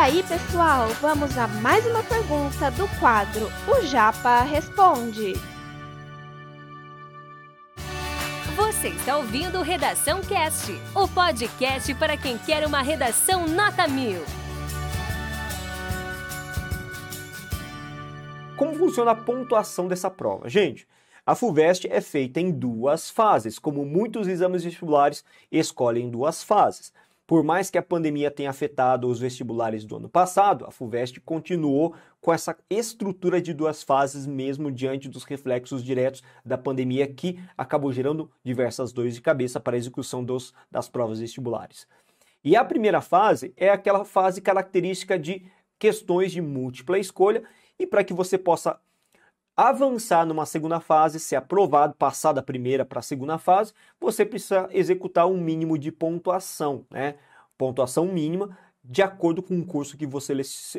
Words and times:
aí, 0.00 0.22
pessoal, 0.22 0.88
vamos 1.02 1.36
a 1.36 1.46
mais 1.46 1.84
uma 1.84 2.02
pergunta 2.02 2.70
do 2.70 2.88
quadro 2.98 3.48
O 3.68 3.84
Japa 3.84 4.40
Responde. 4.44 5.34
Você 8.56 8.88
está 8.88 9.18
ouvindo 9.18 9.60
Redação 9.60 10.22
Cast, 10.22 10.72
o 10.94 11.06
podcast 11.06 11.94
para 11.96 12.16
quem 12.16 12.38
quer 12.38 12.66
uma 12.66 12.80
redação 12.80 13.46
nota 13.46 13.86
mil. 13.86 14.22
Como 18.56 18.74
funciona 18.76 19.10
a 19.10 19.14
pontuação 19.14 19.86
dessa 19.86 20.10
prova? 20.10 20.48
Gente, 20.48 20.88
a 21.26 21.34
FUVEST 21.34 21.86
é 21.90 22.00
feita 22.00 22.40
em 22.40 22.50
duas 22.50 23.10
fases, 23.10 23.58
como 23.58 23.84
muitos 23.84 24.26
exames 24.28 24.64
vestibulares 24.64 25.22
escolhem 25.52 26.08
duas 26.08 26.42
fases. 26.42 26.90
Por 27.30 27.44
mais 27.44 27.70
que 27.70 27.78
a 27.78 27.82
pandemia 27.82 28.28
tenha 28.28 28.50
afetado 28.50 29.06
os 29.06 29.20
vestibulares 29.20 29.84
do 29.84 29.94
ano 29.94 30.08
passado, 30.08 30.66
a 30.66 30.72
FUVEST 30.72 31.20
continuou 31.20 31.94
com 32.20 32.32
essa 32.32 32.58
estrutura 32.68 33.40
de 33.40 33.54
duas 33.54 33.84
fases, 33.84 34.26
mesmo 34.26 34.68
diante 34.68 35.08
dos 35.08 35.22
reflexos 35.22 35.84
diretos 35.84 36.24
da 36.44 36.58
pandemia 36.58 37.06
que 37.06 37.38
acabou 37.56 37.92
gerando 37.92 38.28
diversas 38.42 38.92
dores 38.92 39.14
de 39.14 39.20
cabeça 39.20 39.60
para 39.60 39.76
a 39.76 39.78
execução 39.78 40.24
dos, 40.24 40.52
das 40.68 40.88
provas 40.88 41.20
vestibulares. 41.20 41.86
E 42.42 42.56
a 42.56 42.64
primeira 42.64 43.00
fase 43.00 43.54
é 43.56 43.70
aquela 43.70 44.04
fase 44.04 44.40
característica 44.40 45.16
de 45.16 45.46
questões 45.78 46.32
de 46.32 46.40
múltipla 46.40 46.98
escolha, 46.98 47.44
e 47.78 47.86
para 47.86 48.02
que 48.02 48.12
você 48.12 48.36
possa 48.36 48.76
avançar 49.68 50.24
numa 50.24 50.46
segunda 50.46 50.80
fase, 50.80 51.20
ser 51.20 51.36
aprovado, 51.36 51.94
passar 51.94 52.32
da 52.32 52.42
primeira 52.42 52.84
para 52.84 53.00
a 53.00 53.02
segunda 53.02 53.36
fase, 53.38 53.72
você 54.00 54.24
precisa 54.24 54.68
executar 54.72 55.26
um 55.26 55.38
mínimo 55.40 55.76
de 55.78 55.92
pontuação, 55.92 56.86
né? 56.90 57.16
Pontuação 57.58 58.06
mínima 58.06 58.56
de 58.82 59.02
acordo 59.02 59.42
com 59.42 59.58
o 59.58 59.66
curso 59.66 59.96
que 59.96 60.06
você, 60.06 60.32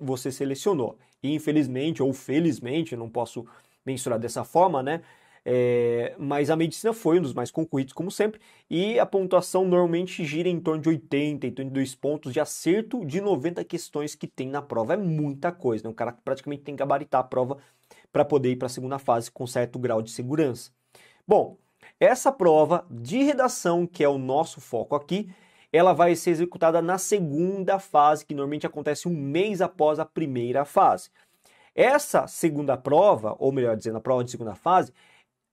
você 0.00 0.30
selecionou. 0.30 0.96
E 1.22 1.34
infelizmente 1.34 2.02
ou 2.02 2.12
felizmente, 2.12 2.94
não 2.96 3.08
posso 3.08 3.44
mensurar 3.84 4.18
dessa 4.18 4.44
forma, 4.44 4.82
né? 4.82 5.02
É, 5.44 6.14
mas 6.18 6.50
a 6.50 6.56
medicina 6.56 6.92
foi 6.92 7.18
um 7.18 7.22
dos 7.22 7.32
mais 7.32 7.50
concorridos, 7.50 7.94
como 7.94 8.10
sempre, 8.10 8.38
e 8.68 8.98
a 8.98 9.06
pontuação 9.06 9.64
normalmente 9.64 10.24
gira 10.24 10.48
em 10.48 10.60
torno 10.60 10.82
de 10.82 10.90
80, 10.90 11.46
82 11.46 11.94
pontos 11.94 12.32
de 12.32 12.40
acerto 12.40 13.04
de 13.06 13.20
90 13.20 13.64
questões 13.64 14.14
que 14.14 14.26
tem 14.26 14.48
na 14.48 14.60
prova. 14.60 14.94
É 14.94 14.96
muita 14.96 15.50
coisa, 15.50 15.84
né? 15.84 15.90
O 15.90 15.94
cara 15.94 16.12
praticamente 16.12 16.62
tem 16.64 16.74
que 16.74 16.78
gabaritar 16.80 17.22
a 17.22 17.24
prova 17.24 17.56
para 18.12 18.24
poder 18.24 18.52
ir 18.52 18.56
para 18.56 18.66
a 18.66 18.70
segunda 18.70 18.98
fase 18.98 19.30
com 19.30 19.46
certo 19.46 19.78
grau 19.78 20.02
de 20.02 20.10
segurança. 20.10 20.70
Bom, 21.26 21.56
essa 22.00 22.32
prova 22.32 22.86
de 22.90 23.22
redação, 23.22 23.86
que 23.86 24.02
é 24.02 24.08
o 24.08 24.18
nosso 24.18 24.60
foco 24.60 24.94
aqui, 24.94 25.30
ela 25.72 25.92
vai 25.92 26.14
ser 26.16 26.30
executada 26.30 26.80
na 26.80 26.96
segunda 26.96 27.78
fase, 27.78 28.24
que 28.24 28.34
normalmente 28.34 28.66
acontece 28.66 29.06
um 29.06 29.14
mês 29.14 29.60
após 29.60 29.98
a 29.98 30.04
primeira 30.04 30.64
fase. 30.64 31.10
Essa 31.74 32.26
segunda 32.26 32.76
prova, 32.76 33.36
ou 33.38 33.52
melhor 33.52 33.76
dizendo, 33.76 33.98
a 33.98 34.00
prova 34.00 34.24
de 34.24 34.30
segunda 34.30 34.54
fase, 34.54 34.92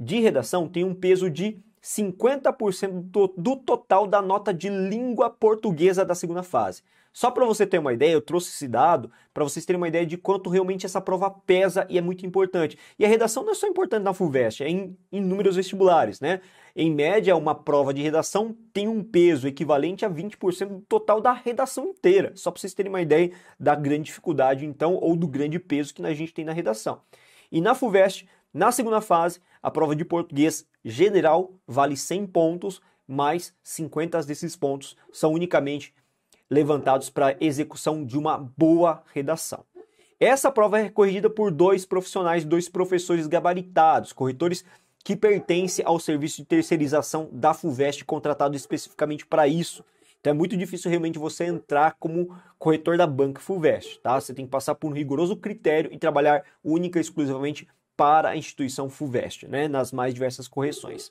de 0.00 0.20
redação 0.20 0.68
tem 0.68 0.84
um 0.84 0.94
peso 0.94 1.30
de 1.30 1.62
50% 1.88 2.90
do, 3.04 3.32
do 3.34 3.56
total 3.56 4.06
da 4.06 4.20
nota 4.20 4.52
de 4.52 4.68
língua 4.68 5.30
portuguesa 5.30 6.04
da 6.04 6.14
segunda 6.14 6.42
fase. 6.42 6.82
Só 7.14 7.30
para 7.30 7.46
você 7.46 7.66
ter 7.66 7.78
uma 7.78 7.94
ideia, 7.94 8.12
eu 8.12 8.20
trouxe 8.20 8.50
esse 8.50 8.68
dado 8.68 9.10
para 9.32 9.42
vocês 9.42 9.64
terem 9.64 9.80
uma 9.80 9.88
ideia 9.88 10.04
de 10.04 10.18
quanto 10.18 10.50
realmente 10.50 10.84
essa 10.84 11.00
prova 11.00 11.30
pesa 11.30 11.86
e 11.88 11.96
é 11.96 12.02
muito 12.02 12.26
importante. 12.26 12.78
E 12.98 13.06
a 13.06 13.08
redação 13.08 13.42
não 13.42 13.52
é 13.52 13.54
só 13.54 13.66
importante 13.66 14.02
na 14.02 14.12
FUVEST, 14.12 14.62
é 14.62 14.68
em 14.68 14.96
inúmeros 15.10 15.56
vestibulares, 15.56 16.20
né? 16.20 16.42
Em 16.76 16.94
média, 16.94 17.34
uma 17.34 17.54
prova 17.54 17.94
de 17.94 18.02
redação 18.02 18.54
tem 18.72 18.86
um 18.86 19.02
peso 19.02 19.48
equivalente 19.48 20.04
a 20.04 20.10
20% 20.10 20.68
do 20.68 20.80
total 20.82 21.22
da 21.22 21.32
redação 21.32 21.86
inteira. 21.86 22.32
Só 22.36 22.50
para 22.50 22.60
vocês 22.60 22.74
terem 22.74 22.92
uma 22.92 23.00
ideia 23.00 23.32
da 23.58 23.74
grande 23.74 24.04
dificuldade, 24.04 24.66
então, 24.66 24.94
ou 24.94 25.16
do 25.16 25.26
grande 25.26 25.58
peso 25.58 25.94
que 25.94 26.04
a 26.04 26.14
gente 26.14 26.34
tem 26.34 26.44
na 26.44 26.52
redação. 26.52 27.00
E 27.50 27.62
na 27.62 27.74
FUVEST, 27.74 28.28
na 28.52 28.72
segunda 28.72 29.00
fase, 29.00 29.40
a 29.62 29.70
prova 29.70 29.94
de 29.94 30.04
português 30.04 30.66
general 30.84 31.52
vale 31.66 31.96
100 31.96 32.26
pontos, 32.28 32.80
mais 33.06 33.54
50 33.62 34.22
desses 34.22 34.56
pontos 34.56 34.96
são 35.12 35.32
unicamente 35.32 35.94
levantados 36.50 37.10
para 37.10 37.36
execução 37.40 38.04
de 38.04 38.16
uma 38.16 38.38
boa 38.56 39.02
redação. 39.12 39.64
Essa 40.18 40.50
prova 40.50 40.80
é 40.80 40.88
corrigida 40.88 41.30
por 41.30 41.50
dois 41.50 41.86
profissionais, 41.86 42.44
dois 42.44 42.68
professores 42.68 43.26
gabaritados, 43.26 44.12
corretores 44.12 44.64
que 45.04 45.14
pertencem 45.14 45.84
ao 45.84 46.00
serviço 46.00 46.38
de 46.38 46.44
terceirização 46.44 47.28
da 47.32 47.54
FUVEST, 47.54 48.04
contratado 48.04 48.56
especificamente 48.56 49.24
para 49.24 49.46
isso. 49.46 49.84
Então 50.20 50.32
é 50.32 50.34
muito 50.34 50.56
difícil 50.56 50.90
realmente 50.90 51.18
você 51.18 51.44
entrar 51.44 51.96
como 52.00 52.36
corretor 52.58 52.96
da 52.96 53.06
banca 53.06 53.40
FUVEST, 53.40 54.00
tá? 54.00 54.20
Você 54.20 54.34
tem 54.34 54.44
que 54.44 54.50
passar 54.50 54.74
por 54.74 54.90
um 54.90 54.94
rigoroso 54.94 55.36
critério 55.36 55.92
e 55.92 55.98
trabalhar 55.98 56.44
única 56.64 56.98
e 56.98 57.02
exclusivamente 57.02 57.68
para 57.98 58.28
a 58.28 58.36
instituição 58.36 58.88
FUVEST, 58.88 59.48
né, 59.48 59.66
nas 59.66 59.90
mais 59.90 60.14
diversas 60.14 60.46
correções. 60.46 61.10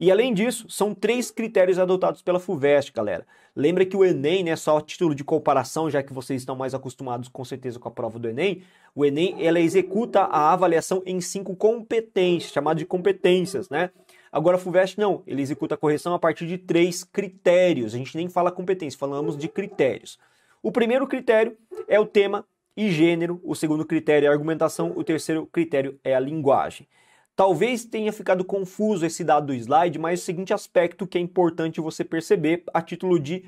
E 0.00 0.10
além 0.10 0.32
disso, 0.32 0.64
são 0.70 0.94
três 0.94 1.30
critérios 1.30 1.78
adotados 1.78 2.22
pela 2.22 2.40
FUVEST, 2.40 2.92
galera. 2.94 3.26
Lembra 3.54 3.84
que 3.84 3.96
o 3.96 4.02
Enem, 4.02 4.42
né, 4.42 4.56
só 4.56 4.80
título 4.80 5.14
de 5.14 5.22
comparação, 5.22 5.90
já 5.90 6.02
que 6.02 6.12
vocês 6.12 6.40
estão 6.40 6.56
mais 6.56 6.72
acostumados 6.72 7.28
com 7.28 7.44
certeza 7.44 7.78
com 7.78 7.88
a 7.88 7.90
prova 7.90 8.18
do 8.18 8.26
Enem, 8.26 8.62
o 8.94 9.04
Enem 9.04 9.36
ela 9.44 9.60
executa 9.60 10.20
a 10.20 10.50
avaliação 10.50 11.02
em 11.04 11.20
cinco 11.20 11.54
competências, 11.54 12.52
chamado 12.52 12.78
de 12.78 12.86
competências, 12.86 13.68
né? 13.68 13.90
Agora 14.32 14.56
a 14.56 14.60
FUVEST 14.60 14.96
não, 14.98 15.22
ele 15.26 15.42
executa 15.42 15.74
a 15.74 15.78
correção 15.78 16.14
a 16.14 16.18
partir 16.18 16.46
de 16.46 16.56
três 16.56 17.04
critérios. 17.04 17.94
A 17.94 17.98
gente 17.98 18.16
nem 18.16 18.30
fala 18.30 18.50
competência, 18.50 18.98
falamos 18.98 19.36
de 19.36 19.48
critérios. 19.48 20.18
O 20.62 20.72
primeiro 20.72 21.06
critério 21.06 21.56
é 21.86 22.00
o 22.00 22.06
tema 22.06 22.46
e 22.78 22.92
gênero, 22.92 23.40
o 23.42 23.56
segundo 23.56 23.84
critério 23.84 24.26
é 24.26 24.28
a 24.28 24.32
argumentação, 24.32 24.92
o 24.94 25.02
terceiro 25.02 25.44
critério 25.46 25.98
é 26.04 26.14
a 26.14 26.20
linguagem. 26.20 26.86
Talvez 27.34 27.84
tenha 27.84 28.12
ficado 28.12 28.44
confuso 28.44 29.04
esse 29.04 29.24
dado 29.24 29.48
do 29.48 29.52
slide, 29.52 29.98
mas 29.98 30.20
é 30.20 30.22
o 30.22 30.24
seguinte 30.24 30.54
aspecto 30.54 31.04
que 31.04 31.18
é 31.18 31.20
importante 31.20 31.80
você 31.80 32.04
perceber 32.04 32.62
a 32.72 32.80
título 32.80 33.18
de 33.18 33.44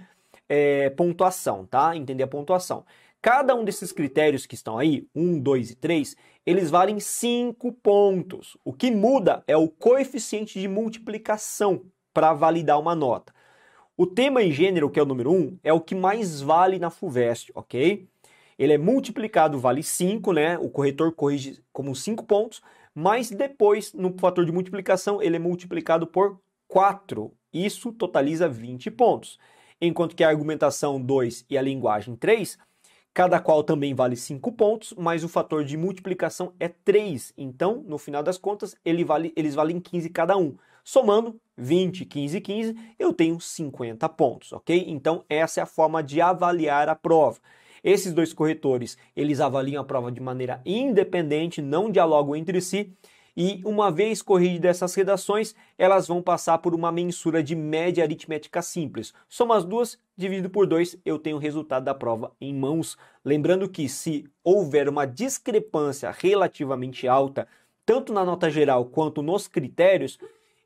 é, 0.48 0.91
pontuação, 0.91 1.64
tá? 1.64 1.94
Entender 1.94 2.24
a 2.24 2.26
pontuação. 2.26 2.84
Cada 3.22 3.54
um 3.54 3.64
desses 3.64 3.92
critérios 3.92 4.46
que 4.46 4.56
estão 4.56 4.76
aí, 4.76 5.06
1, 5.14 5.38
2 5.38 5.70
e 5.70 5.74
3, 5.76 6.16
eles 6.44 6.68
valem 6.68 6.98
5 6.98 7.72
pontos. 7.74 8.56
O 8.64 8.72
que 8.72 8.91
muda 8.91 9.44
é 9.47 9.56
o 9.56 9.68
coeficiente 9.68 10.60
de 10.60 10.66
multiplicação 10.66 11.84
para 12.12 12.32
validar 12.32 12.80
uma 12.80 12.97
nota. 12.97 13.32
O 13.97 14.08
tema 14.08 14.42
e 14.42 14.50
gênero, 14.50 14.91
que 14.91 14.98
é 14.98 15.02
o 15.04 15.06
número 15.06 15.30
1, 15.30 15.58
é 15.62 15.72
o 15.72 15.80
que 15.80 15.94
mais 15.94 16.41
vale 16.41 16.80
na 16.80 16.91
FUVEST, 16.91 17.52
ok? 17.54 18.08
Ele 18.60 18.75
é 18.75 18.78
multiplicado, 18.78 19.59
vale 19.59 19.82
5, 19.82 20.34
né? 20.34 20.59
O 20.59 20.69
corretor 20.69 21.12
corrige 21.12 21.62
como 21.72 21.97
5 21.97 22.26
pontos, 22.26 22.60
mas 22.94 23.31
depois, 23.31 23.94
no 23.94 24.15
fator 24.19 24.44
de 24.44 24.53
multiplicação, 24.53 25.22
ele 25.22 25.37
é 25.37 25.38
multiplicado 25.38 26.06
por 26.06 26.38
4. 26.69 27.32
Isso 27.50 27.91
totaliza 27.91 28.47
20 28.50 28.91
pontos. 28.91 29.38
Enquanto 29.81 30.15
que 30.15 30.22
a 30.22 30.28
argumentação 30.28 31.00
2 31.00 31.47
e 31.48 31.56
a 31.56 31.62
linguagem 31.62 32.15
3, 32.15 32.59
cada 33.15 33.41
qual 33.41 33.65
também 33.65 33.94
vale 33.94 34.15
5 34.15 34.53
pontos, 34.53 34.92
mas 34.98 35.25
o 35.25 35.28
fator 35.28 35.65
de 35.65 35.78
multiplicação 35.78 36.53
é 36.60 36.69
3. 36.69 37.32
Então, 37.38 37.82
no 37.87 37.97
final 37.97 38.22
das 38.22 38.37
contas, 38.37 38.77
ele 38.84 39.04
vale, 39.04 39.32
eles 39.37 39.54
valem 39.54 39.81
15 39.81 40.10
cada 40.10 40.37
um. 40.37 40.54
Somando 40.84 41.41
20, 41.56 42.04
15, 42.04 42.38
15, 42.42 42.77
eu 42.98 43.15
tenho 43.15 43.41
50 43.41 44.06
pontos, 44.10 44.53
ok? 44.53 44.84
Então, 44.87 45.25
essa 45.31 45.60
é 45.60 45.62
a 45.62 45.66
forma 45.66 46.03
de 46.03 46.21
avaliar 46.21 46.91
a 46.91 46.94
prova. 46.94 47.38
Esses 47.82 48.12
dois 48.12 48.32
corretores, 48.32 48.96
eles 49.16 49.41
avaliam 49.41 49.80
a 49.80 49.84
prova 49.84 50.12
de 50.12 50.20
maneira 50.20 50.60
independente, 50.64 51.62
não 51.62 51.91
dialogam 51.91 52.36
entre 52.36 52.60
si, 52.60 52.92
e 53.36 53.60
uma 53.64 53.91
vez 53.91 54.20
corrigidas 54.22 54.76
essas 54.76 54.94
redações, 54.94 55.54
elas 55.78 56.08
vão 56.08 56.20
passar 56.20 56.58
por 56.58 56.74
uma 56.74 56.91
mensura 56.91 57.42
de 57.42 57.54
média 57.54 58.04
aritmética 58.04 58.60
simples. 58.60 59.14
Soma 59.28 59.56
as 59.56 59.64
duas, 59.64 59.98
dividido 60.16 60.50
por 60.50 60.66
2, 60.66 60.98
eu 61.04 61.18
tenho 61.18 61.36
o 61.36 61.41
resultado 61.41 61.84
da 61.84 61.94
prova 61.94 62.32
em 62.41 62.53
mãos. 62.54 62.98
Lembrando 63.24 63.68
que 63.68 63.88
se 63.88 64.24
houver 64.42 64.88
uma 64.88 65.06
discrepância 65.06 66.10
relativamente 66.10 67.06
alta, 67.06 67.47
tanto 67.86 68.12
na 68.12 68.24
nota 68.24 68.50
geral 68.50 68.84
quanto 68.84 69.22
nos 69.22 69.48
critérios, 69.48 70.18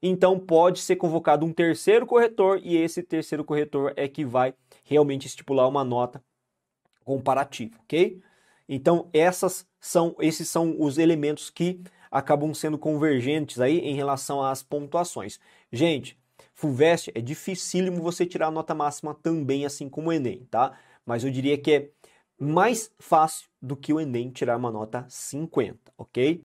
então 0.03 0.39
pode 0.39 0.81
ser 0.81 0.97
convocado 0.97 1.47
um 1.47 1.53
terceiro 1.53 2.07
corretor 2.07 2.61
e 2.63 2.77
esse 2.77 3.03
terceiro 3.03 3.45
corretor 3.45 3.93
é 3.97 4.09
que 4.09 4.25
vai 4.25 4.55
realmente 4.85 5.27
estipular 5.27 5.69
uma 5.69 5.85
nota 5.85 6.23
comparativo, 7.05 7.79
ok? 7.83 8.21
Então 8.69 9.09
essas 9.13 9.67
são, 9.81 10.15
esses 10.21 10.49
são 10.49 10.81
os 10.81 10.99
elementos 10.99 11.51
que 11.51 11.81
acabam 12.11 12.55
sendo 12.55 12.79
convergentes 12.79 13.61
aí 13.61 13.79
em 13.81 13.95
relação 13.95 14.43
às 14.43 14.63
pontuações. 14.63 15.39
Gente, 15.73 16.17
FUVEST 16.55 17.11
é 17.15 17.21
dificílimo 17.21 18.01
você 18.01 18.25
tirar 18.25 18.47
a 18.47 18.51
nota 18.51 18.75
máxima 18.75 19.15
também, 19.15 19.67
assim 19.67 19.89
como 19.89 20.09
o 20.09 20.13
Enem, 20.13 20.47
tá? 20.51 20.73
Mas 21.05 21.25
eu 21.25 21.31
diria 21.31 21.59
que 21.59 21.73
é 21.73 21.91
mais 22.39 22.91
fácil 22.99 23.49
do 23.61 23.77
que 23.77 23.93
o 23.93 24.01
Enem 24.01 24.31
tirar 24.31 24.57
uma 24.57 24.71
nota 24.71 25.05
50, 25.09 25.93
ok? 25.99 26.41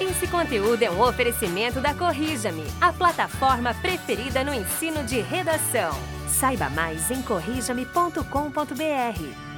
Esse 0.00 0.26
conteúdo 0.26 0.82
é 0.82 0.90
um 0.90 1.00
oferecimento 1.00 1.80
da 1.80 1.94
Corrija-me, 1.94 2.64
a 2.80 2.92
plataforma 2.92 3.72
preferida 3.74 4.42
no 4.42 4.52
ensino 4.52 5.04
de 5.04 5.20
redação. 5.20 5.92
Saiba 6.26 6.68
mais 6.70 7.12
em 7.12 7.22
corrijame.com.br. 7.22 9.53